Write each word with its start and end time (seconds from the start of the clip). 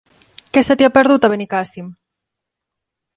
Què 0.57 0.61
se 0.69 0.75
t'hi 0.79 0.87
ha 0.87 0.91
perdut, 0.95 1.27
a 1.27 1.31
Benicàssim? 1.33 1.91